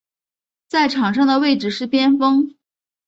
[0.67, 2.55] 在场上的位置是边锋。